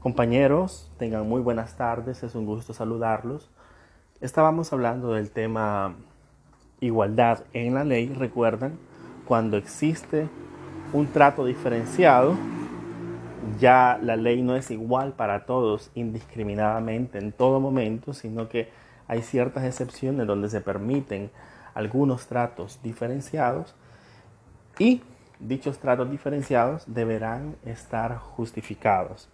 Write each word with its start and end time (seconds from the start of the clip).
Compañeros, 0.00 0.88
tengan 0.96 1.28
muy 1.28 1.40
buenas 1.40 1.76
tardes, 1.76 2.22
es 2.22 2.36
un 2.36 2.46
gusto 2.46 2.72
saludarlos. 2.72 3.50
Estábamos 4.20 4.72
hablando 4.72 5.14
del 5.14 5.32
tema 5.32 5.96
igualdad 6.78 7.40
en 7.52 7.74
la 7.74 7.82
ley, 7.82 8.06
recuerdan, 8.14 8.78
cuando 9.26 9.56
existe 9.56 10.28
un 10.92 11.08
trato 11.08 11.44
diferenciado, 11.44 12.36
ya 13.58 13.98
la 14.00 14.14
ley 14.14 14.40
no 14.40 14.54
es 14.54 14.70
igual 14.70 15.14
para 15.14 15.46
todos 15.46 15.90
indiscriminadamente 15.96 17.18
en 17.18 17.32
todo 17.32 17.58
momento, 17.58 18.14
sino 18.14 18.48
que 18.48 18.70
hay 19.08 19.22
ciertas 19.22 19.64
excepciones 19.64 20.28
donde 20.28 20.48
se 20.48 20.60
permiten 20.60 21.28
algunos 21.74 22.28
tratos 22.28 22.78
diferenciados 22.84 23.74
y 24.78 25.02
dichos 25.40 25.80
tratos 25.80 26.08
diferenciados 26.08 26.84
deberán 26.86 27.56
estar 27.64 28.16
justificados 28.16 29.28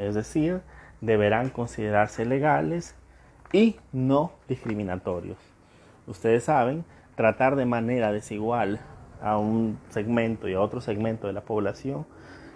es 0.00 0.14
decir, 0.14 0.60
deberán 1.00 1.50
considerarse 1.50 2.24
legales 2.24 2.94
y 3.52 3.76
no 3.92 4.32
discriminatorios. 4.48 5.38
Ustedes 6.06 6.44
saben, 6.44 6.84
tratar 7.14 7.56
de 7.56 7.66
manera 7.66 8.12
desigual 8.12 8.80
a 9.22 9.38
un 9.38 9.78
segmento 9.90 10.48
y 10.48 10.54
a 10.54 10.60
otro 10.60 10.80
segmento 10.80 11.26
de 11.26 11.32
la 11.32 11.42
población 11.42 12.06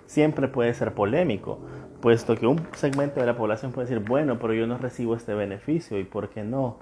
siempre 0.07 0.49
puede 0.49 0.75
ser 0.75 0.95
polémico, 0.95 1.59
puesto 2.01 2.37
que 2.37 2.47
un 2.47 2.67
segmento 2.75 3.21
de 3.21 3.27
la 3.27 3.37
población 3.37 3.73
puede 3.73 3.89
decir, 3.89 4.07
bueno, 4.07 4.39
pero 4.39 4.55
yo 4.55 4.67
no 4.67 4.79
recibo 4.79 5.17
este 5.17 5.35
beneficio 5.35 5.99
y 5.99 6.05
por 6.05 6.31
qué 6.31 6.45
no. 6.45 6.79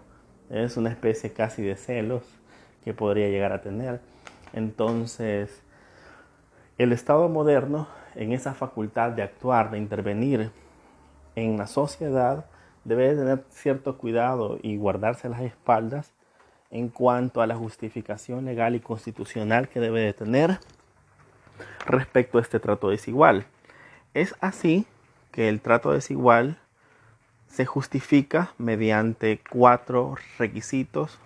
Es 0.50 0.76
una 0.76 0.90
especie 0.90 1.32
casi 1.32 1.62
de 1.62 1.76
celos 1.76 2.22
que 2.84 2.94
podría 2.94 3.28
llegar 3.28 3.52
a 3.52 3.62
tener. 3.62 4.00
Entonces, 4.52 5.62
el 6.78 6.92
Estado 6.92 7.28
moderno 7.28 7.88
en 8.14 8.32
esa 8.32 8.54
facultad 8.54 9.10
de 9.12 9.22
actuar, 9.22 9.70
de 9.70 9.78
intervenir 9.78 10.50
en 11.34 11.56
la 11.56 11.66
sociedad, 11.66 12.46
debe 12.84 13.14
tener 13.14 13.44
cierto 13.50 13.96
cuidado 13.96 14.58
y 14.62 14.76
guardarse 14.76 15.28
las 15.28 15.40
espaldas 15.40 16.12
en 16.70 16.88
cuanto 16.88 17.42
a 17.42 17.46
la 17.46 17.54
justificación 17.54 18.44
legal 18.44 18.74
y 18.74 18.80
constitucional 18.80 19.68
que 19.68 19.80
debe 19.80 20.00
de 20.00 20.14
tener 20.14 20.58
respecto 21.86 22.38
a 22.38 22.40
este 22.40 22.60
trato 22.60 22.90
desigual. 22.90 23.46
Es 24.14 24.34
así 24.40 24.86
que 25.30 25.48
el 25.48 25.60
trato 25.60 25.92
desigual 25.92 26.58
se 27.46 27.66
justifica 27.66 28.52
mediante 28.56 29.40
cuatro 29.50 30.16
requisitos 30.38 31.18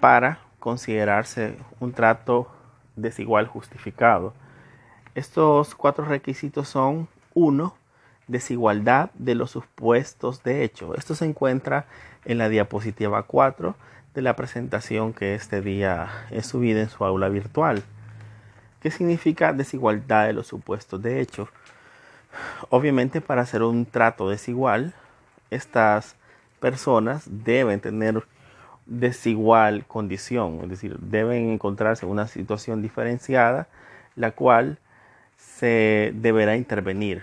para 0.00 0.38
considerarse 0.60 1.56
un 1.80 1.92
trato 1.92 2.48
desigual 2.94 3.46
justificado. 3.48 4.34
Estos 5.16 5.74
cuatro 5.74 6.04
requisitos 6.04 6.68
son, 6.68 7.08
uno, 7.32 7.74
desigualdad 8.28 9.08
de 9.14 9.34
los 9.34 9.50
supuestos 9.50 10.42
de 10.42 10.62
hecho. 10.62 10.94
Esto 10.94 11.14
se 11.14 11.24
encuentra 11.24 11.86
en 12.26 12.36
la 12.36 12.50
diapositiva 12.50 13.22
4 13.22 13.74
de 14.14 14.20
la 14.20 14.36
presentación 14.36 15.14
que 15.14 15.34
este 15.34 15.62
día 15.62 16.10
es 16.30 16.44
subida 16.44 16.82
en 16.82 16.90
su 16.90 17.02
aula 17.02 17.30
virtual. 17.30 17.82
¿Qué 18.82 18.90
significa 18.90 19.54
desigualdad 19.54 20.26
de 20.26 20.34
los 20.34 20.48
supuestos 20.48 21.00
de 21.00 21.22
hecho? 21.22 21.48
Obviamente 22.68 23.22
para 23.22 23.40
hacer 23.40 23.62
un 23.62 23.86
trato 23.86 24.28
desigual, 24.28 24.92
estas 25.50 26.14
personas 26.60 27.24
deben 27.26 27.80
tener 27.80 28.22
desigual 28.84 29.86
condición, 29.86 30.60
es 30.64 30.68
decir, 30.68 30.98
deben 30.98 31.48
encontrarse 31.52 32.04
en 32.04 32.12
una 32.12 32.26
situación 32.26 32.82
diferenciada, 32.82 33.66
la 34.14 34.32
cual 34.32 34.78
se 35.36 36.12
deberá 36.14 36.56
intervenir. 36.56 37.22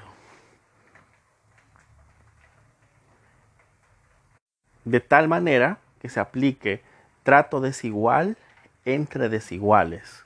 De 4.86 5.00
tal 5.00 5.28
manera 5.28 5.80
que 6.00 6.10
se 6.10 6.20
aplique 6.20 6.82
trato 7.24 7.62
desigual 7.62 8.38
entre 8.86 9.30
desiguales. 9.30 10.24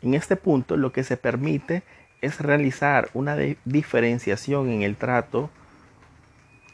En 0.00 0.14
este 0.14 0.36
punto 0.36 0.76
lo 0.76 0.92
que 0.92 1.02
se 1.02 1.16
permite 1.16 1.82
es 2.20 2.40
realizar 2.40 3.10
una 3.14 3.36
diferenciación 3.64 4.70
en 4.70 4.82
el 4.82 4.96
trato 4.96 5.50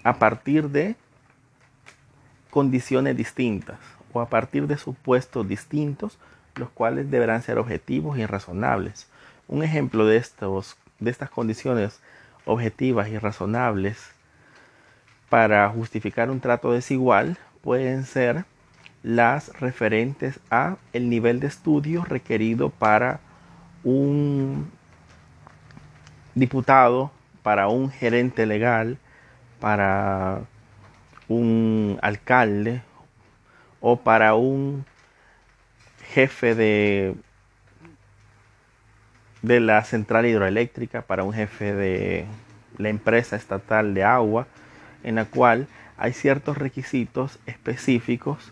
a 0.03 0.19
partir 0.19 0.69
de 0.69 0.97
condiciones 2.51 3.17
distintas 3.17 3.79
o 4.13 4.21
a 4.21 4.29
partir 4.29 4.67
de 4.67 4.79
supuestos 4.79 5.49
distintos, 5.49 6.19
los 6.55 6.71
cuales 6.71 7.11
deberán 7.11 7.43
ser 7.43 7.59
objetivos 7.59 8.19
y 8.19 8.27
razonables. 8.27 9.09
Un 9.49 9.63
ejemplo 9.63 10.07
de, 10.07 10.17
estos, 10.17 10.77
de 10.99 11.11
estas 11.11 11.31
condiciones 11.31 12.01
objetivas 12.45 13.09
y 13.09 13.19
razonables 13.19 14.11
para 15.29 15.69
justificar 15.69 16.31
un 16.31 16.41
trato 16.41 16.73
desigual 16.73 17.39
pueden 17.63 18.05
ser 18.05 18.45
las 19.03 19.49
referentes 19.61 20.41
a 20.51 20.77
el 20.93 21.11
nivel 21.11 21.41
de 21.41 21.47
estudio 21.47 22.05
requerido 22.05 22.71
para 22.71 23.21
un 23.83 24.71
diputado, 26.35 27.11
para 27.43 27.69
un 27.69 27.91
gerente 27.91 28.47
legal, 28.47 28.99
para 29.61 30.41
un 31.29 31.99
alcalde 32.03 32.83
o 33.81 33.97
para 33.97 34.35
un 34.35 34.87
jefe 36.13 36.55
de 36.55 37.15
de 39.45 39.61
la 39.61 39.85
central 39.85 40.25
hidroeléctrica 40.25 41.03
para 41.03 41.23
un 41.23 41.35
jefe 41.35 41.75
de 41.75 42.25
la 42.79 42.89
empresa 42.89 43.37
estatal 43.37 43.93
de 43.93 44.03
agua, 44.03 44.47
en 45.03 45.17
la 45.17 45.27
cual 45.27 45.69
hay 45.99 46.15
ciertos 46.15 46.57
requisitos 46.57 47.39
específicos 47.47 48.51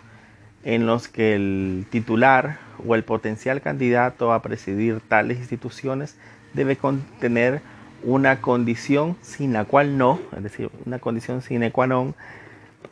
en 0.64 0.86
los 0.86 1.08
que 1.08 1.34
el 1.34 1.86
titular 1.91 2.58
o 2.86 2.94
el 2.94 3.04
potencial 3.04 3.62
candidato 3.62 4.32
a 4.32 4.42
presidir 4.42 5.00
tales 5.00 5.38
instituciones 5.38 6.16
debe 6.53 6.76
contener 6.76 7.62
una 8.04 8.41
condición 8.42 9.16
sin 9.22 9.54
la 9.54 9.64
cual 9.64 9.97
no, 9.97 10.20
es 10.36 10.42
decir, 10.42 10.70
una 10.84 10.98
condición 10.98 11.41
sine 11.41 11.72
qua 11.72 11.86
non, 11.86 12.14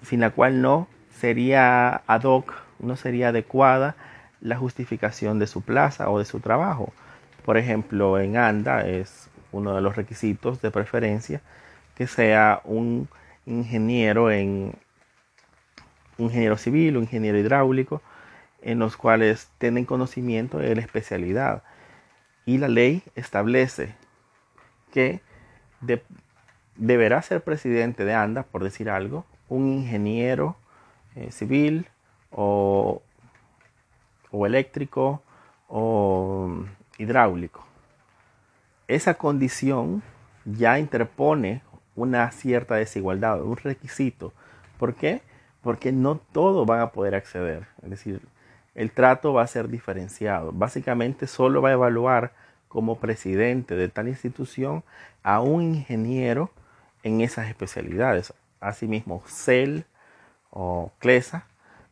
sin 0.02 0.20
la 0.20 0.30
cual 0.30 0.62
no 0.62 0.88
sería 1.20 2.02
ad 2.06 2.22
hoc, 2.24 2.54
no 2.78 2.96
sería 2.96 3.28
adecuada 3.28 3.94
la 4.40 4.56
justificación 4.56 5.38
de 5.38 5.46
su 5.46 5.60
plaza 5.60 6.08
o 6.08 6.18
de 6.18 6.24
su 6.24 6.40
trabajo. 6.40 6.94
Por 7.44 7.56
ejemplo, 7.56 8.18
en 8.20 8.36
ANDA 8.36 8.86
es 8.86 9.30
uno 9.52 9.74
de 9.74 9.80
los 9.80 9.96
requisitos 9.96 10.60
de 10.62 10.70
preferencia 10.70 11.40
que 11.94 12.06
sea 12.06 12.60
un 12.64 13.08
ingeniero 13.46 14.30
en 14.30 14.74
ingeniero 16.18 16.56
civil, 16.56 16.96
un 16.96 17.04
ingeniero 17.04 17.38
hidráulico, 17.38 18.02
en 18.62 18.78
los 18.78 18.96
cuales 18.96 19.50
tienen 19.58 19.84
conocimiento 19.84 20.58
de 20.58 20.74
la 20.74 20.82
especialidad. 20.82 21.62
Y 22.46 22.58
la 22.58 22.68
ley 22.68 23.02
establece 23.14 23.94
que 24.92 25.20
deberá 26.76 27.22
ser 27.22 27.42
presidente 27.42 28.04
de 28.04 28.14
ANDA, 28.14 28.42
por 28.42 28.64
decir 28.64 28.90
algo, 28.90 29.24
un 29.48 29.68
ingeniero 29.68 30.56
eh, 31.16 31.30
civil 31.32 31.88
o, 32.30 33.02
o 34.30 34.46
eléctrico 34.46 35.22
o 35.68 36.64
hidráulico. 37.00 37.64
Esa 38.86 39.14
condición 39.14 40.02
ya 40.44 40.78
interpone 40.78 41.62
una 41.96 42.30
cierta 42.30 42.74
desigualdad, 42.74 43.42
un 43.42 43.56
requisito. 43.56 44.32
¿Por 44.78 44.94
qué? 44.94 45.22
Porque 45.62 45.92
no 45.92 46.16
todos 46.16 46.66
van 46.66 46.80
a 46.80 46.90
poder 46.90 47.14
acceder. 47.14 47.66
Es 47.82 47.90
decir, 47.90 48.20
el 48.74 48.90
trato 48.90 49.32
va 49.32 49.42
a 49.42 49.46
ser 49.46 49.68
diferenciado. 49.68 50.52
Básicamente 50.52 51.26
solo 51.26 51.62
va 51.62 51.70
a 51.70 51.72
evaluar 51.72 52.32
como 52.68 52.98
presidente 52.98 53.76
de 53.76 53.88
tal 53.88 54.08
institución 54.08 54.84
a 55.22 55.40
un 55.40 55.62
ingeniero 55.62 56.50
en 57.02 57.20
esas 57.20 57.48
especialidades. 57.48 58.34
Asimismo, 58.60 59.22
CEL 59.26 59.86
o 60.50 60.92
CLESA, 60.98 61.46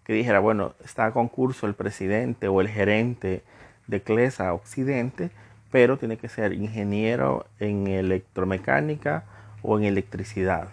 que 0.05 0.13
dijera, 0.13 0.41
bueno, 0.41 0.75
está 0.85 1.07
a 1.07 1.13
concurso 1.13 1.67
el 1.67 1.75
presidente 1.75 2.49
o 2.49 2.61
el 2.61 2.69
gerente 2.69 3.43
de 3.89 4.03
CLESA 4.03 4.55
Occidente, 4.55 5.31
pero 5.71 5.99
tiene 5.99 6.17
que 6.17 6.29
ser 6.29 6.53
ingeniero 6.53 7.47
en 7.59 7.89
electromecánica 7.89 9.25
o 9.63 9.79
en 9.79 9.85
electricidad. 9.85 10.69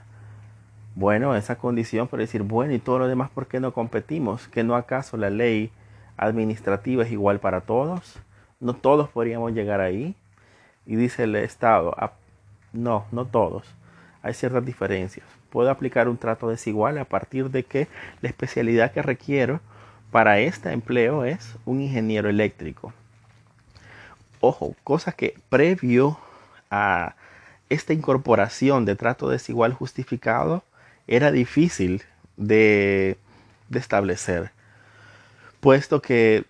Bueno, 0.96 1.36
esa 1.36 1.58
condición 1.58 2.08
para 2.08 2.22
decir, 2.22 2.44
bueno, 2.44 2.74
y 2.74 2.80
todo 2.80 3.00
lo 3.00 3.08
demás, 3.08 3.30
¿por 3.30 3.48
qué 3.48 3.60
no 3.60 3.74
competimos? 3.74 4.48
¿Que 4.48 4.64
no 4.64 4.76
acaso 4.76 5.18
la 5.18 5.30
ley 5.30 5.72
administrativa 6.16 7.04
es 7.04 7.12
igual 7.12 7.40
para 7.40 7.62
todos? 7.62 8.20
¿No 8.60 8.74
todos 8.74 9.10
podríamos 9.10 9.52
llegar 9.54 9.82
ahí? 9.82 10.16
Y 10.86 10.96
dice 10.96 11.24
el 11.24 11.36
Estado, 11.36 11.94
ah, 11.98 12.14
no, 12.72 13.06
no 13.12 13.26
todos. 13.26 13.76
Hay 14.22 14.34
ciertas 14.34 14.66
diferencias. 14.66 15.26
Puedo 15.50 15.70
aplicar 15.70 16.08
un 16.08 16.18
trato 16.18 16.50
desigual 16.50 16.98
a 16.98 17.06
partir 17.06 17.50
de 17.50 17.64
que 17.64 17.88
la 18.22 18.30
especialidad 18.30 18.92
que 18.92 19.02
requiero 19.02 19.60
para 20.12 20.40
este 20.40 20.72
empleo 20.72 21.26
es 21.26 21.58
un 21.66 21.82
ingeniero 21.82 22.30
eléctrico 22.30 22.94
ojo, 24.46 24.76
cosa 24.84 25.12
que 25.12 25.38
previo 25.50 26.18
a 26.72 27.16
esta 27.70 27.94
incorporación 27.94 28.86
de 28.86 28.96
trato 28.96 29.30
desigual 29.30 29.74
justificado 29.74 30.64
era 31.08 31.32
difícil 31.32 32.04
de, 32.38 33.18
de 33.70 33.80
establecer, 33.80 34.52
puesto 35.60 36.02
que 36.02 36.46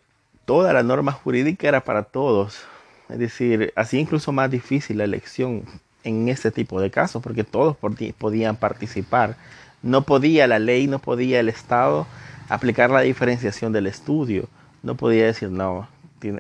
toda 0.46 0.74
la 0.74 0.84
norma 0.84 1.12
jurídica 1.12 1.68
era 1.68 1.84
para 1.84 2.04
todos. 2.04 2.64
Es 3.10 3.20
decir, 3.20 3.74
así 3.76 4.00
incluso 4.00 4.32
más 4.32 4.50
difícil 4.50 4.98
la 4.98 5.04
elección 5.04 5.64
en 6.04 6.30
este 6.30 6.52
tipo 6.52 6.80
de 6.80 6.92
casos, 6.92 7.22
porque 7.22 7.44
todos 7.44 7.76
podían 8.18 8.56
participar. 8.56 9.36
No 9.82 10.04
podía 10.04 10.48
la 10.48 10.60
ley, 10.60 10.88
no 10.88 11.00
podía 11.00 11.40
el 11.40 11.50
Estado 11.50 12.08
aplicar 12.50 12.90
la 12.90 13.02
diferenciación 13.02 13.74
del 13.74 13.88
estudio. 13.88 14.48
No 14.84 14.96
podía 14.96 15.26
decir, 15.26 15.50
no, 15.50 15.88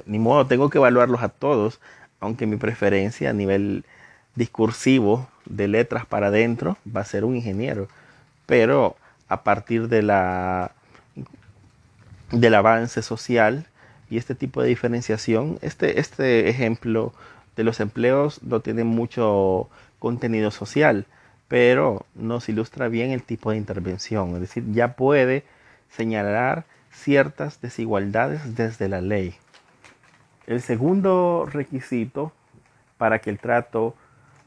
ni 0.06 0.20
modo, 0.20 0.48
tengo 0.48 0.70
que 0.70 0.78
evaluarlos 0.78 1.22
a 1.24 1.30
todos, 1.30 1.80
aunque 2.20 2.46
mi 2.46 2.58
preferencia 2.58 3.30
a 3.30 3.34
nivel 3.34 3.86
discursivo 4.36 5.28
de 5.46 5.68
letras 5.68 6.06
para 6.06 6.28
adentro 6.28 6.78
va 6.96 7.02
a 7.02 7.06
ser 7.06 7.26
un 7.26 7.36
ingeniero. 7.36 7.88
Pero 8.46 8.96
a 9.28 9.44
partir 9.44 9.88
de 9.88 10.02
la 10.02 10.72
del 12.32 12.56
avance 12.56 13.02
social 13.02 13.68
y 14.10 14.18
este 14.18 14.36
tipo 14.36 14.62
de 14.62 14.70
diferenciación, 14.70 15.58
este, 15.62 16.00
este 16.00 16.50
ejemplo 16.50 17.14
de 17.56 17.64
los 17.64 17.80
empleos 17.80 18.42
no 18.44 18.60
tiene 18.60 18.84
mucho 18.84 19.70
contenido 20.00 20.52
social, 20.52 21.06
pero 21.48 22.06
nos 22.16 22.50
ilustra 22.50 22.88
bien 22.88 23.12
el 23.12 23.24
tipo 23.24 23.52
de 23.52 23.58
intervención, 23.58 24.34
es 24.36 24.42
decir, 24.42 24.64
ya 24.72 24.96
puede 24.96 25.44
señalar 25.90 26.66
ciertas 26.92 27.62
desigualdades 27.62 28.56
desde 28.56 28.90
la 28.90 29.02
ley. 29.02 29.36
El 30.48 30.62
segundo 30.62 31.48
requisito 31.52 32.32
para 32.98 33.20
que 33.20 33.30
el 33.30 33.40
trato 33.40 33.96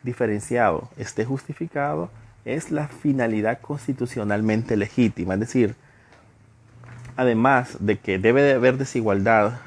diferenciado 0.02 0.88
esté 0.96 1.24
justificado 1.24 2.10
es 2.44 2.70
la 2.70 2.88
finalidad 2.88 3.60
constitucionalmente 3.60 4.76
legítima, 4.76 5.34
es 5.34 5.40
decir, 5.40 5.74
además 7.16 7.76
de 7.80 7.98
que 7.98 8.18
debe 8.18 8.42
de 8.42 8.52
haber 8.52 8.78
desigualdad 8.78 9.58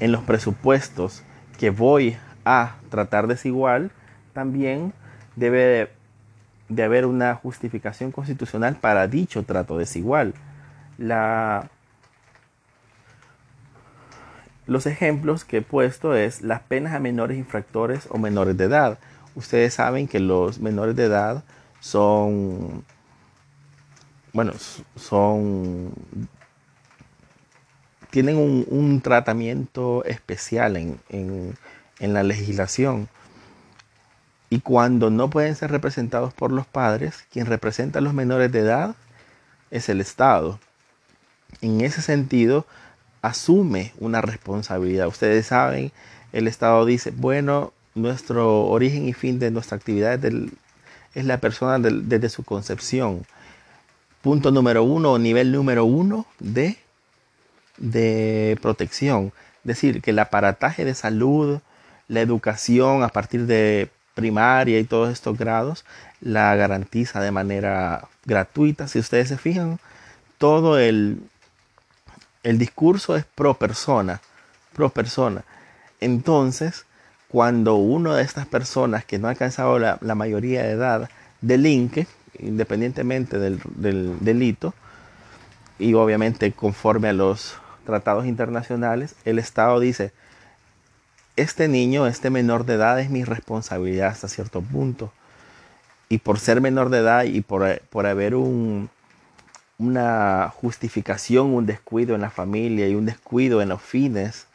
en 0.00 0.12
los 0.12 0.22
presupuestos 0.22 1.22
que 1.58 1.70
voy 1.70 2.16
a 2.44 2.76
tratar 2.90 3.26
desigual, 3.26 3.90
también 4.32 4.92
debe 5.36 5.90
de, 6.68 6.82
haber 6.82 7.06
una 7.06 7.34
justificación 7.34 8.12
constitucional 8.12 8.76
para 8.76 9.08
dicho 9.08 9.42
trato 9.44 9.78
desigual. 9.78 10.34
La, 10.98 11.70
los 14.66 14.86
ejemplos 14.86 15.44
que 15.44 15.58
he 15.58 15.62
puesto 15.62 16.14
es 16.14 16.42
las 16.42 16.60
penas 16.60 16.94
a 16.94 17.00
menores 17.00 17.38
infractores 17.38 18.06
o 18.10 18.18
menores 18.18 18.56
de 18.56 18.64
edad. 18.64 18.98
Ustedes 19.34 19.74
saben 19.74 20.08
que 20.08 20.20
los 20.20 20.60
menores 20.60 20.96
de 20.96 21.04
edad 21.04 21.44
son 21.80 22.84
bueno, 24.32 24.52
son 24.96 25.92
tienen 28.10 28.36
un, 28.36 29.00
tratamiento 29.02 30.04
especial 30.04 30.76
en, 30.76 31.56
la 32.00 32.22
legislación. 32.22 33.08
Y 34.48 34.60
cuando 34.60 35.10
no 35.10 35.30
pueden 35.30 35.54
ser 35.54 35.70
representados 35.70 36.34
por 36.34 36.50
los 36.50 36.66
padres, 36.66 37.24
quien 37.30 37.46
representa 37.46 38.00
a 38.00 38.02
los 38.02 38.14
menores 38.14 38.50
de 38.50 38.60
edad 38.60 38.96
es 39.70 39.88
el 39.88 40.00
Estado. 40.00 40.58
En 41.60 41.82
ese 41.82 42.02
sentido, 42.02 42.66
asume 43.22 43.92
una 43.98 44.20
responsabilidad. 44.20 45.08
Ustedes 45.08 45.46
saben, 45.46 45.92
el 46.32 46.46
Estado 46.48 46.84
dice, 46.86 47.10
bueno, 47.10 47.72
nuestro 47.94 48.66
origen 48.66 49.08
y 49.08 49.12
fin 49.12 49.38
de 49.38 49.50
nuestra 49.50 49.76
actividad 49.76 50.24
es, 50.24 51.24
la 51.24 51.38
persona 51.38 51.78
desde 51.78 52.28
su 52.28 52.44
concepción 52.44 53.26
punto 54.22 54.50
número 54.50 54.84
uno 54.84 55.18
nivel 55.18 55.50
número 55.50 55.84
uno 55.84 56.26
de, 56.38 56.76
de 57.78 58.58
protección. 58.62 59.32
Es 59.64 59.68
decir, 59.68 60.02
que 60.02 60.10
el 60.12 60.18
aparataje 60.18 60.84
de 60.84 60.94
salud, 60.94 61.60
la 62.08 62.20
educación 62.20 63.02
a 63.02 63.08
partir 63.08 63.46
de 63.46 63.90
primaria 64.14 64.78
y 64.78 64.84
todos 64.84 65.10
estos 65.10 65.38
grados 65.38 65.84
la 66.20 66.54
garantiza 66.56 67.20
de 67.20 67.30
manera 67.30 68.08
gratuita. 68.26 68.88
Si 68.88 68.98
ustedes 68.98 69.28
se 69.28 69.38
fijan, 69.38 69.78
todo 70.38 70.78
el, 70.78 71.20
el 72.42 72.58
discurso 72.58 73.16
es 73.16 73.24
pro 73.24 73.54
persona, 73.54 74.20
pro 74.74 74.90
persona. 74.90 75.44
Entonces, 76.00 76.86
cuando 77.28 77.74
uno 77.76 78.14
de 78.14 78.22
estas 78.22 78.46
personas 78.46 79.04
que 79.04 79.18
no 79.18 79.28
ha 79.28 79.30
alcanzado 79.30 79.78
la, 79.78 79.98
mayoría 80.14 80.62
de 80.62 80.72
edad 80.72 81.10
delinque, 81.40 82.06
independientemente 82.38 83.38
del, 83.38 83.60
delito 84.20 84.74
y 85.78 85.94
obviamente 85.94 86.52
conforme 86.52 87.08
a 87.08 87.12
los 87.12 87.56
tratados 87.84 88.26
internacionales, 88.26 89.14
el 89.24 89.38
Estado 89.38 89.78
dice, 89.80 90.12
este 91.36 91.68
niño, 91.68 92.06
este 92.06 92.30
menor 92.30 92.66
de 92.66 92.74
edad 92.74 93.00
es 93.00 93.10
mi 93.10 93.24
responsabilidad 93.24 94.08
hasta 94.08 94.28
cierto 94.28 94.60
punto. 94.60 95.12
Y 96.08 96.18
por 96.18 96.38
ser 96.40 96.60
menor 96.60 96.90
de 96.90 96.98
edad 96.98 97.24
y 97.24 97.40
por, 97.40 97.80
por 97.82 98.06
haber 98.06 98.34
un, 98.34 98.90
una 99.80 100.52
justificación, 100.54 101.54
un 101.54 101.66
descuido 101.66 102.14
en 102.14 102.20
la 102.20 102.30
familia 102.30 102.88
y 102.88 102.94
un 102.94 103.06
descuido 103.06 103.62
en 103.62 103.70
los 103.70 103.82
fines 103.82 104.46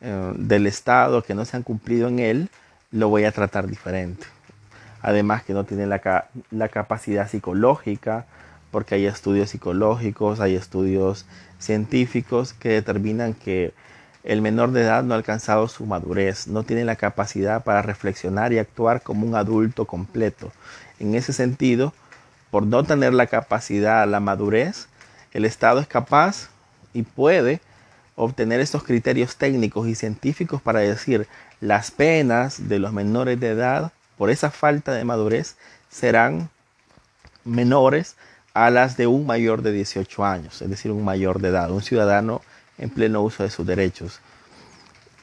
eh, 0.00 0.32
del 0.36 0.66
Estado 0.66 1.22
que 1.22 1.34
no 1.34 1.44
se 1.44 1.56
han 1.56 1.62
cumplido 1.62 2.08
en 2.08 2.18
él, 2.18 2.48
lo 2.90 3.08
voy 3.08 3.24
a 3.24 3.32
tratar 3.32 3.66
diferente 3.66 4.26
además 5.06 5.44
que 5.44 5.54
no 5.54 5.62
tienen 5.62 5.88
la, 5.88 6.26
la 6.50 6.68
capacidad 6.68 7.28
psicológica, 7.30 8.26
porque 8.72 8.96
hay 8.96 9.06
estudios 9.06 9.50
psicológicos, 9.50 10.40
hay 10.40 10.56
estudios 10.56 11.26
científicos 11.60 12.52
que 12.52 12.70
determinan 12.70 13.32
que 13.32 13.72
el 14.24 14.42
menor 14.42 14.72
de 14.72 14.82
edad 14.82 15.04
no 15.04 15.14
ha 15.14 15.16
alcanzado 15.16 15.68
su 15.68 15.86
madurez, 15.86 16.48
no 16.48 16.64
tiene 16.64 16.84
la 16.84 16.96
capacidad 16.96 17.62
para 17.62 17.82
reflexionar 17.82 18.52
y 18.52 18.58
actuar 18.58 19.00
como 19.02 19.24
un 19.24 19.36
adulto 19.36 19.84
completo. 19.84 20.50
En 20.98 21.14
ese 21.14 21.32
sentido, 21.32 21.94
por 22.50 22.66
no 22.66 22.84
tener 22.84 23.12
la 23.12 23.26
capacidad, 23.26 24.06
la 24.08 24.20
madurez, 24.20 24.88
el 25.32 25.44
Estado 25.44 25.80
es 25.80 25.86
capaz 25.86 26.48
y 26.92 27.02
puede 27.02 27.60
obtener 28.14 28.60
estos 28.60 28.82
criterios 28.82 29.36
técnicos 29.36 29.86
y 29.88 29.94
científicos 29.94 30.62
para 30.62 30.80
decir 30.80 31.28
las 31.60 31.90
penas 31.90 32.68
de 32.68 32.78
los 32.78 32.92
menores 32.92 33.38
de 33.38 33.50
edad 33.50 33.92
por 34.16 34.30
esa 34.30 34.50
falta 34.50 34.92
de 34.92 35.04
madurez 35.04 35.56
serán 35.90 36.48
menores 37.44 38.16
a 38.54 38.70
las 38.70 38.96
de 38.96 39.06
un 39.06 39.26
mayor 39.26 39.62
de 39.62 39.72
18 39.72 40.24
años, 40.24 40.62
es 40.62 40.70
decir, 40.70 40.90
un 40.90 41.04
mayor 41.04 41.40
de 41.40 41.48
edad, 41.48 41.70
un 41.70 41.82
ciudadano 41.82 42.40
en 42.78 42.88
pleno 42.88 43.20
uso 43.20 43.42
de 43.42 43.50
sus 43.50 43.66
derechos. 43.66 44.20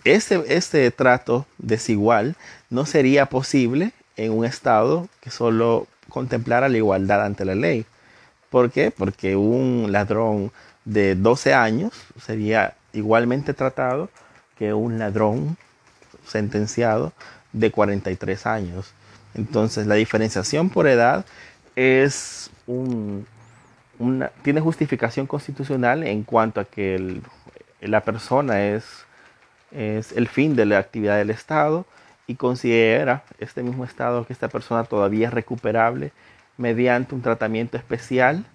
Este, 0.03 0.43
este 0.55 0.91
trato 0.91 1.47
desigual 1.57 2.35
no 2.69 2.85
sería 2.85 3.25
posible 3.27 3.91
en 4.17 4.31
un 4.31 4.45
Estado 4.45 5.07
que 5.21 5.31
solo 5.31 5.87
contemplara 6.13 6.69
la 6.69 6.77
igualdad 6.77 7.25
ante 7.25 7.43
la 7.43 7.55
ley. 7.55 7.85
¿Por 8.51 8.69
qué? 8.69 8.91
Porque 8.91 9.35
un 9.35 9.91
ladrón 9.91 10.51
de 10.85 11.15
12 11.15 11.55
años 11.55 11.91
sería 12.23 12.75
igualmente 12.93 13.55
tratado 13.55 14.09
que 14.55 14.75
un 14.75 14.99
ladrón 14.99 15.57
sentenciado 16.27 17.13
de 17.51 17.71
43 17.71 18.45
años. 18.45 18.93
Entonces 19.33 19.87
la 19.87 19.95
diferenciación 19.95 20.69
por 20.69 20.85
edad 20.87 21.25
es 21.75 22.51
un, 22.67 23.25
una, 23.97 24.29
tiene 24.43 24.61
justificación 24.61 25.25
constitucional 25.25 26.03
en 26.03 26.23
cuanto 26.23 26.61
a 26.61 26.65
que 26.65 27.21
la 27.81 28.01
persona 28.01 28.63
es, 28.67 28.83
es 29.71 30.11
el 30.11 30.27
fin 30.27 30.55
de 30.55 30.67
la 30.67 30.77
actividad 30.77 31.17
del 31.17 31.31
Estado 31.31 31.87
y 32.27 32.35
considera 32.35 33.23
este 33.39 33.63
mismo 33.63 33.83
Estado 33.83 34.25
que 34.25 34.33
esta 34.33 34.47
persona 34.47 34.83
todavía 34.83 35.27
es 35.27 35.33
recuperable 35.33 36.11
mediante 36.57 37.15
un 37.15 37.21
tratamiento 37.21 37.77
especial 37.77 38.45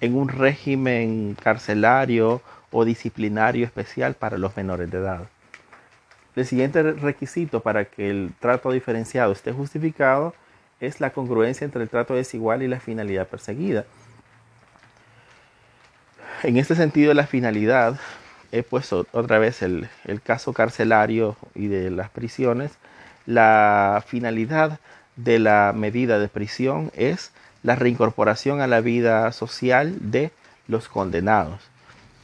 en 0.00 0.14
un 0.14 0.28
régimen 0.28 1.36
carcelario 1.42 2.40
o 2.70 2.84
disciplinario 2.84 3.64
especial 3.64 4.14
para 4.14 4.38
los 4.38 4.56
menores 4.56 4.90
de 4.90 4.98
edad. 4.98 5.28
El 6.36 6.46
siguiente 6.46 6.82
requisito 6.82 7.60
para 7.60 7.86
que 7.86 8.10
el 8.10 8.32
trato 8.38 8.70
diferenciado 8.70 9.32
esté 9.32 9.52
justificado 9.52 10.34
es 10.78 11.00
la 11.00 11.10
congruencia 11.10 11.64
entre 11.64 11.82
el 11.82 11.88
trato 11.88 12.14
desigual 12.14 12.62
y 12.62 12.68
la 12.68 12.78
finalidad 12.78 13.26
perseguida. 13.26 13.84
En 16.44 16.56
este 16.56 16.76
sentido, 16.76 17.12
la 17.14 17.26
finalidad, 17.26 17.98
he 18.52 18.62
puesto 18.62 19.06
otra 19.10 19.40
vez 19.40 19.62
el, 19.62 19.88
el 20.04 20.22
caso 20.22 20.52
carcelario 20.52 21.36
y 21.56 21.66
de 21.66 21.90
las 21.90 22.10
prisiones, 22.10 22.70
la 23.28 24.02
finalidad 24.06 24.80
de 25.16 25.38
la 25.38 25.74
medida 25.76 26.18
de 26.18 26.28
prisión 26.28 26.90
es 26.94 27.30
la 27.62 27.76
reincorporación 27.76 28.62
a 28.62 28.66
la 28.66 28.80
vida 28.80 29.30
social 29.32 29.94
de 30.00 30.30
los 30.66 30.88
condenados. 30.88 31.60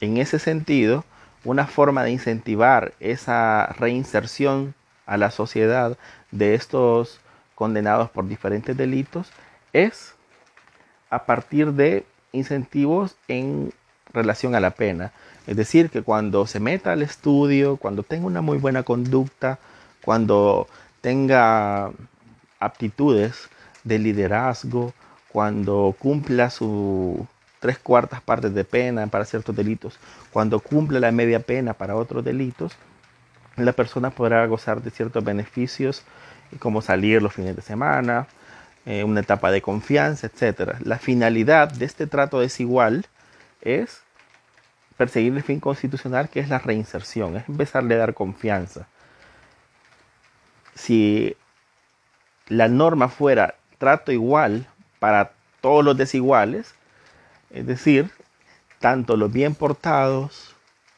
En 0.01 0.17
ese 0.17 0.39
sentido, 0.39 1.05
una 1.45 1.67
forma 1.67 2.05
de 2.05 2.11
incentivar 2.11 2.95
esa 3.01 3.67
reinserción 3.79 4.75
a 5.05 5.19
la 5.19 5.31
sociedad 5.31 5.99
de 6.31 6.55
estos 6.55 7.21
condenados 7.55 8.09
por 8.09 8.27
diferentes 8.27 8.75
delitos 8.75 9.29
es 9.75 10.15
a 11.11 11.27
partir 11.27 11.73
de 11.73 12.07
incentivos 12.33 13.15
en 13.29 13.75
relación 14.15 14.55
a 14.55 14.61
la 14.61 14.71
pena. 14.71 15.13
Es 15.47 15.57
decir, 15.59 15.91
que 15.91 16.01
cuando 16.01 16.47
se 16.47 16.61
meta 16.61 16.93
al 16.93 17.03
estudio, 17.03 17.77
cuando 17.77 18.05
tenga 18.05 18.27
una 18.27 18.41
muy 18.41 18.57
buena 18.57 18.85
conducta, 18.85 19.59
cuando 20.03 20.67
tenga 21.05 21.93
aptitudes 22.59 23.51
de 23.85 23.99
liderazgo, 23.99 24.95
cuando 25.29 25.95
cumpla 25.99 26.49
su 26.49 27.27
tres 27.61 27.77
cuartas 27.77 28.23
partes 28.23 28.55
de 28.55 28.65
pena 28.65 29.07
para 29.09 29.27
ciertos 29.27 29.55
delitos, 29.55 29.99
cuando 30.33 30.61
cumpla 30.61 31.01
la 31.01 31.13
media 31.13 31.41
pena 31.41 31.75
para 31.75 31.95
otros 31.95 32.25
delitos, 32.25 32.73
la 33.57 33.73
persona 33.73 34.09
podrá 34.09 34.47
gozar 34.47 34.81
de 34.81 34.91
ciertos 34.91 35.23
beneficios 35.23 36.05
como 36.59 36.81
salir 36.81 37.21
los 37.21 37.35
fines 37.35 37.55
de 37.55 37.61
semana, 37.61 38.27
eh, 38.87 39.05
una 39.05 39.21
etapa 39.21 39.51
de 39.51 39.61
confianza, 39.61 40.27
etc. 40.27 40.77
La 40.81 40.99
finalidad 40.99 41.71
de 41.71 41.85
este 41.85 42.07
trato 42.07 42.41
desigual 42.41 43.05
es 43.61 44.01
perseguir 44.97 45.35
el 45.35 45.43
fin 45.43 45.61
constitucional 45.61 46.31
que 46.31 46.41
es 46.41 46.49
la 46.49 46.61
reinserción, 46.61 47.37
es 47.37 47.47
empezarle 47.47 47.97
a 47.97 47.99
dar 47.99 48.15
confianza. 48.15 48.89
Si 50.75 51.37
la 52.49 52.69
norma 52.69 53.09
fuera 53.09 53.55
trato 53.79 54.13
igual 54.13 54.67
para 54.99 55.33
todos 55.61 55.85
los 55.85 55.97
desiguales, 55.97 56.75
es 57.51 57.67
decir, 57.67 58.11
tanto 58.81 59.17
los 59.17 59.33
bien 59.33 59.55
portados 59.55 60.55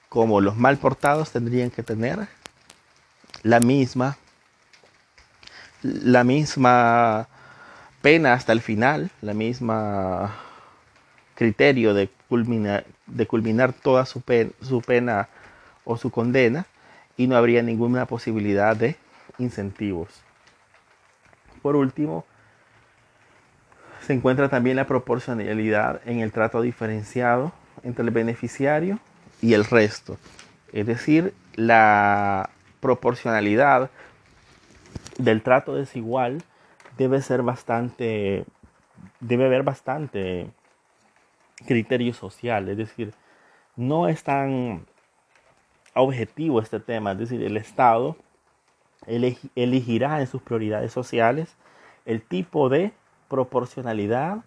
como 0.09 0.41
los 0.41 0.57
mal 0.57 0.79
portados 0.79 1.31
tendrían 1.31 1.71
que 1.71 1.83
tener 1.83 2.27
la 3.43 3.61
misma 3.61 4.17
la 5.83 6.25
misma 6.25 7.29
pena 8.03 8.33
hasta 8.33 8.53
el 8.53 8.61
final, 8.61 9.11
la 9.21 9.35
misma 9.35 10.35
criterio 11.35 11.95
de 11.95 12.09
culminar, 12.29 12.87
de 13.07 13.27
culminar 13.27 13.73
toda 13.73 14.07
su 14.07 14.23
su 14.63 14.81
pena 14.81 15.29
o 15.85 15.97
su 15.97 16.11
condena 16.11 16.67
y 17.17 17.27
no 17.27 17.37
habría 17.37 17.63
ninguna 17.63 18.07
posibilidad 18.07 18.75
de 18.77 18.97
incentivos. 19.39 20.09
Por 21.63 21.77
último, 21.77 22.25
se 24.01 24.13
encuentra 24.13 24.49
también 24.49 24.77
la 24.77 24.87
proporcionalidad 24.87 26.01
en 26.07 26.21
el 26.21 26.33
trato 26.33 26.63
diferenciado 26.63 27.53
entre 27.83 28.05
el 28.05 28.11
beneficiario 28.11 28.99
y 29.43 29.55
el 29.55 29.65
resto. 29.65 30.17
Es 30.73 30.87
decir, 30.87 31.35
la 31.55 32.51
proporcionalidad 32.81 33.91
del 35.19 35.43
trato 35.43 35.75
desigual 35.75 36.43
debe 36.97 37.21
ser 37.23 37.43
bastante, 37.43 38.45
debe 39.21 39.47
haber 39.47 39.63
bastante 39.63 40.51
criterio 41.67 42.13
social, 42.13 42.69
es 42.69 42.77
decir, 42.77 43.15
no 43.77 44.09
es 44.09 44.23
tan 44.23 44.87
objetivo 45.95 46.61
este 46.61 46.81
tema, 46.81 47.13
es 47.13 47.19
decir, 47.19 47.43
el 47.43 47.57
Estado 47.57 48.17
elegirá 49.07 50.21
en 50.21 50.27
sus 50.27 50.43
prioridades 50.43 50.93
sociales 50.93 51.57
el 52.05 52.23
tipo 52.23 52.69
de 52.69 52.93
proporcionalidad 53.29 54.39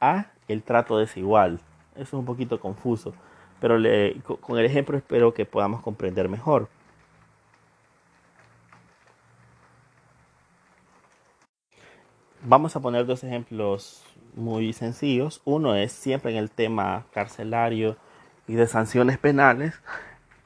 a 0.00 0.26
el 0.48 0.62
trato 0.62 0.98
desigual. 0.98 1.60
Eso 1.94 2.02
es 2.02 2.12
un 2.12 2.24
poquito 2.24 2.60
confuso, 2.60 3.14
pero 3.60 3.76
con 4.40 4.58
el 4.58 4.64
ejemplo 4.64 4.96
espero 4.96 5.34
que 5.34 5.44
podamos 5.44 5.82
comprender 5.82 6.28
mejor. 6.28 6.68
Vamos 12.42 12.74
a 12.74 12.80
poner 12.80 13.04
dos 13.04 13.22
ejemplos 13.22 14.02
muy 14.34 14.72
sencillos. 14.72 15.42
Uno 15.44 15.74
es 15.74 15.92
siempre 15.92 16.32
en 16.32 16.38
el 16.38 16.50
tema 16.50 17.04
carcelario 17.12 17.96
y 18.48 18.54
de 18.54 18.66
sanciones 18.66 19.18
penales. 19.18 19.78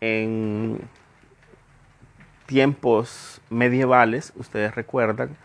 En 0.01 0.81
tiempos 2.47 3.41
medievales, 3.51 4.33
ustedes 4.37 4.75
recuerdan, 4.75 5.37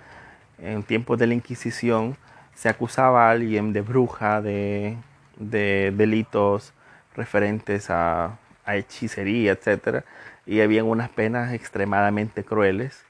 en 0.60 0.84
tiempos 0.84 1.18
de 1.20 1.28
la 1.28 1.34
Inquisición, 1.34 2.18
se 2.54 2.70
acusaba 2.70 3.28
a 3.28 3.32
alguien 3.32 3.72
de 3.74 3.82
bruja, 3.82 4.42
de, 4.42 4.98
delitos 5.38 6.74
referentes 7.16 7.90
a, 7.90 8.38
hechicería, 8.68 9.54
etc. 9.54 10.04
Y 10.46 10.62
habían 10.62 10.86
unas 10.86 11.10
penas 11.10 11.54
extremadamente 11.54 12.44
crueles 12.44 13.04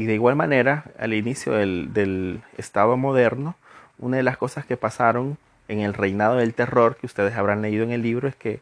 y 0.00 0.06
de 0.06 0.14
igual 0.14 0.36
manera, 0.36 0.84
al 0.98 1.12
inicio 1.14 1.52
del, 1.52 2.40
Estado 2.56 2.96
moderno, 2.96 3.56
una 3.98 4.16
de 4.16 4.22
las 4.22 4.36
cosas 4.36 4.64
que 4.64 4.78
pasaron 4.78 5.36
en 5.68 5.80
el 5.80 5.94
reinado 5.94 6.36
del 6.36 6.54
terror, 6.54 6.96
que 6.96 7.06
ustedes 7.06 7.36
habrán 7.36 7.60
leído 7.60 7.84
en 7.84 7.90
el 7.90 8.00
libro, 8.00 8.26
es 8.26 8.34
que 8.34 8.60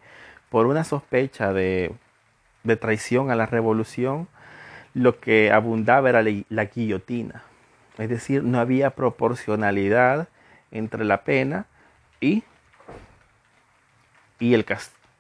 por 0.50 0.66
una 0.66 0.82
sospecha 0.82 1.52
de, 1.52 1.92
traición 2.80 3.30
a 3.30 3.36
la 3.36 3.46
revolución, 3.46 4.26
lo 4.94 5.20
que 5.20 5.52
abundaba 5.52 6.08
era 6.08 6.22
la, 6.22 6.64
guillotina. 6.64 7.42
Es 7.98 8.08
decir, 8.08 8.44
no 8.44 8.60
había 8.60 8.90
proporcionalidad 8.90 10.28
entre 10.70 11.04
la 11.04 11.22
pena 11.22 11.66
y, 12.20 12.44
y 14.38 14.54
el, 14.54 14.64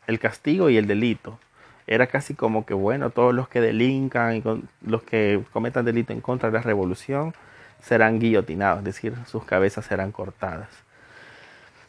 el 0.06 0.18
castigo 0.18 0.70
y 0.70 0.76
el 0.76 0.86
delito 0.86 1.38
era 1.86 2.06
casi 2.06 2.34
como 2.34 2.66
que, 2.66 2.74
bueno, 2.74 3.10
todos 3.10 3.34
los 3.34 3.48
que 3.48 3.60
delincan 3.60 4.36
y 4.36 4.42
los 4.82 5.02
que 5.02 5.42
cometan 5.52 5.86
delito 5.86 6.12
en 6.12 6.20
contra 6.20 6.50
de 6.50 6.58
la 6.58 6.62
revolución 6.62 7.34
serán 7.82 8.18
guillotinados, 8.18 8.80
es 8.80 8.84
decir, 8.84 9.14
sus 9.26 9.44
cabezas 9.44 9.86
serán 9.86 10.12
cortadas. 10.12 10.68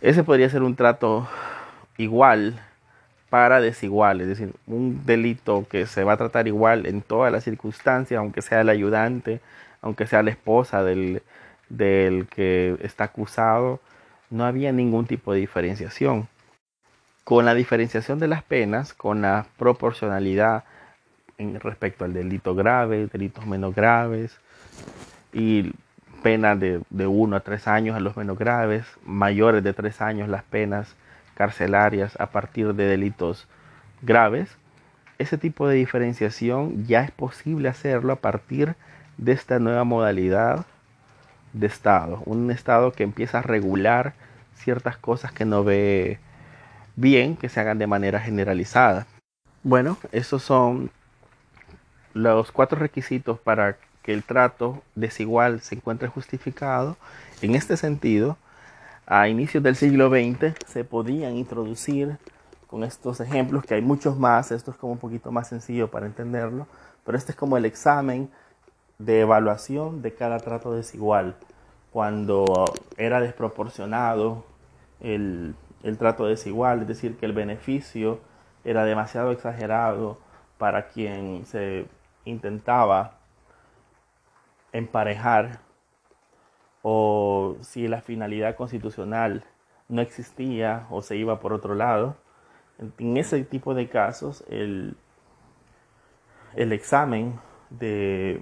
Ese 0.02 0.24
podría 0.24 0.50
ser 0.50 0.64
un 0.64 0.76
trato 0.76 1.28
igual 1.98 2.62
para 3.30 3.62
desigual, 3.62 4.22
es 4.22 4.28
decir, 4.28 4.54
un 4.66 5.06
delito 5.06 5.68
que 5.70 5.86
se 5.86 6.04
va 6.04 6.14
a 6.14 6.18
tratar 6.18 6.48
igual 6.48 6.86
en 6.86 7.02
todas 7.02 7.32
las 7.32 7.44
circunstancias, 7.44 8.18
aunque 8.18 8.42
sea 8.42 8.62
el 8.62 8.70
ayudante, 8.70 9.40
aunque 9.82 10.08
sea 10.08 10.24
la 10.24 10.32
esposa 10.32 10.84
del, 10.84 11.22
del 11.70 12.28
que 12.28 12.78
está 12.82 13.06
acusado, 13.06 13.80
no 14.30 14.46
había 14.46 14.72
ningún 14.72 15.06
tipo 15.06 15.34
de 15.34 15.40
diferenciación. 15.40 16.28
Con 17.24 17.46
la 17.46 17.54
diferenciación 17.54 18.20
de 18.20 18.28
las 18.28 18.44
penas, 18.44 18.94
con 18.94 19.22
la 19.22 19.46
proporcionalidad 19.58 20.64
en 21.38 21.60
respecto 21.60 22.06
al 22.06 22.14
delito 22.14 22.56
grave, 22.56 23.08
delitos 23.08 23.46
menos 23.46 23.76
graves 23.76 24.38
y 25.32 25.72
penas 26.24 26.60
de, 26.60 26.82
de 26.90 27.08
1 27.08 27.36
a 27.36 27.40
3 27.42 27.68
años 27.68 27.96
a 27.96 28.00
los 28.00 28.18
menos 28.18 28.38
graves, 28.38 28.86
mayores 29.06 29.64
de 29.64 29.74
3 29.74 30.02
años 30.02 30.30
las 30.30 30.44
penas 30.44 30.96
carcelarias 31.40 32.20
a 32.20 32.32
partir 32.32 32.74
de 32.74 32.86
delitos 32.86 33.48
graves. 34.02 34.58
Ese 35.20 35.38
tipo 35.38 35.70
de 35.70 35.76
diferenciación 35.76 36.86
ya 36.86 37.02
es 37.02 37.12
posible 37.12 37.70
hacerlo 37.70 38.12
a 38.12 38.18
partir 38.18 38.76
de 39.18 39.32
esta 39.32 39.58
nueva 39.58 39.86
modalidad 39.86 40.66
de 41.54 41.68
Estado, 41.68 42.22
un 42.26 42.52
Estado 42.52 42.92
que 42.92 43.04
empieza 43.04 43.40
a 43.40 43.42
regular 43.42 44.14
ciertas 44.54 44.98
cosas 44.98 45.32
que 45.32 45.46
no 45.46 45.64
ve 45.64 46.20
bien 46.98 47.38
que 47.38 47.48
se 47.48 47.62
hagan 47.62 47.80
de 47.80 47.88
manera 47.88 48.20
generalizada. 48.20 49.08
Bueno, 49.64 49.98
esos 50.12 50.44
son 50.44 50.92
los 52.14 52.52
cuatro 52.52 52.78
requisitos 52.78 53.40
para 53.40 53.78
que 54.04 54.12
el 54.12 54.24
trato 54.24 54.84
desigual 54.96 55.62
se 55.62 55.76
encuentre 55.76 56.10
justificado. 56.10 56.98
En 57.42 57.56
este 57.56 57.78
sentido, 57.78 58.38
a 59.10 59.28
inicios 59.28 59.62
del 59.62 59.76
siglo 59.76 60.10
XX 60.10 60.54
se 60.66 60.86
podían 60.86 61.36
introducir 61.36 62.18
con 62.68 62.86
estos 62.86 63.20
ejemplos, 63.20 63.66
que 63.66 63.74
hay 63.74 63.82
muchos 63.82 64.18
más, 64.18 64.52
esto 64.52 64.72
es 64.72 64.78
como 64.78 64.94
un 64.94 65.00
poquito 65.00 65.32
más 65.32 65.50
sencillo 65.50 65.92
para 65.92 66.06
entenderlo, 66.06 66.66
pero 67.04 67.18
este 67.18 67.34
es 67.34 67.36
como 67.36 67.58
el 67.58 67.66
examen 67.66 68.30
de 69.00 69.22
evaluación 69.22 70.02
de 70.02 70.14
cada 70.14 70.38
trato 70.38 70.74
desigual. 70.74 71.36
Cuando 71.92 72.46
era 72.96 73.20
desproporcionado 73.20 74.46
el 75.02 75.56
el 75.84 75.98
trato 75.98 76.26
desigual, 76.26 76.82
es 76.82 76.88
decir, 76.88 77.18
que 77.18 77.26
el 77.26 77.34
beneficio 77.34 78.20
era 78.64 78.84
demasiado 78.84 79.32
exagerado 79.32 80.18
para 80.58 80.88
quien 80.88 81.46
se 81.46 81.86
intentaba 82.26 83.14
emparejar 84.74 85.60
o 86.82 87.58
si 87.62 87.88
la 87.88 88.02
finalidad 88.02 88.56
constitucional 88.56 89.44
no 89.88 90.02
existía 90.02 90.88
o 90.90 91.02
se 91.02 91.18
iba 91.18 91.40
por 91.40 91.54
otro 91.54 91.76
lado. 91.76 92.16
En 92.98 93.18
ese 93.18 93.44
tipo 93.44 93.74
de 93.74 93.90
casos, 93.90 94.44
el, 94.50 94.96
el 96.56 96.72
examen 96.72 97.40
de 97.70 98.42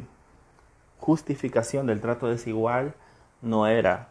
justificación 0.99 1.87
del 1.87 2.01
trato 2.01 2.27
desigual 2.27 2.93
no 3.41 3.67
era 3.67 4.09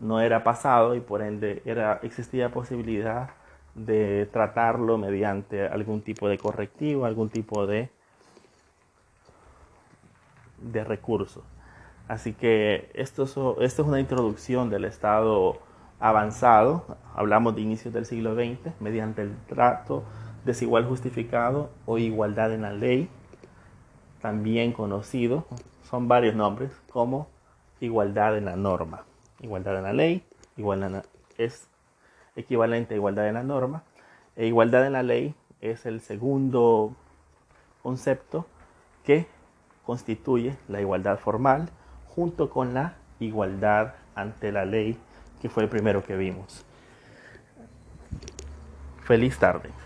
no 0.00 0.20
era 0.20 0.44
pasado 0.44 0.94
y 0.94 1.00
por 1.00 1.22
ende 1.22 1.62
era, 1.64 2.00
existía 2.02 2.50
posibilidad 2.50 3.30
de 3.74 4.26
tratarlo 4.32 4.98
mediante 4.98 5.66
algún 5.66 6.00
tipo 6.00 6.28
de 6.28 6.38
correctivo, 6.38 7.04
algún 7.04 7.28
tipo 7.28 7.66
de, 7.66 7.90
de 10.58 10.84
recurso. 10.84 11.44
Así 12.08 12.34
que 12.34 12.90
esto, 12.94 13.60
es 13.60 13.78
una 13.80 13.98
introducción 13.98 14.70
del 14.70 14.84
Estado 14.84 15.58
avanzado, 15.98 16.84
hablamos 17.14 17.56
de 17.56 17.62
inicios 17.62 17.92
del 17.92 18.06
siglo 18.06 18.34
XX, 18.34 18.80
mediante 18.80 19.22
el 19.22 19.36
trato 19.48 20.04
desigual 20.44 20.84
justificado 20.84 21.70
o 21.84 21.98
igualdad 21.98 22.52
en 22.52 22.62
la 22.62 22.72
ley, 22.72 23.08
también 24.20 24.72
conocido, 24.72 25.46
son 25.82 26.06
varios 26.06 26.36
nombres, 26.36 26.70
como 26.90 27.28
igualdad 27.80 28.36
en 28.36 28.44
la 28.44 28.56
norma. 28.56 29.04
Igualdad 29.40 29.76
en 29.76 29.82
la 29.82 29.92
ley, 29.92 30.24
igualdad 30.56 31.04
es 31.38 31.68
equivalente 32.36 32.94
a 32.94 32.96
igualdad 32.96 33.26
en 33.26 33.34
la 33.34 33.42
norma, 33.42 33.82
e 34.36 34.46
igualdad 34.46 34.86
en 34.86 34.92
la 34.92 35.02
ley 35.02 35.34
es 35.60 35.86
el 35.86 36.00
segundo 36.00 36.94
concepto 37.82 38.46
que 39.04 39.26
constituye 39.84 40.56
la 40.68 40.80
igualdad 40.80 41.18
formal 41.18 41.70
junto 42.16 42.50
con 42.50 42.74
la 42.74 42.94
igualdad 43.20 43.94
ante 44.14 44.50
la 44.50 44.64
ley, 44.64 44.98
que 45.40 45.50
fue 45.50 45.62
el 45.62 45.68
primero 45.68 46.02
que 46.02 46.16
vimos. 46.16 46.64
Feliz 49.04 49.38
tarde. 49.38 49.68